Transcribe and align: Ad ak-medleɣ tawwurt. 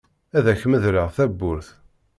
Ad 0.37 0.45
ak-medleɣ 0.51 1.07
tawwurt. 1.15 1.67